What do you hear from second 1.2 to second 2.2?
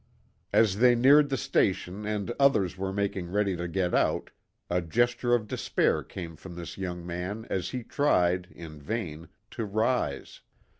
the station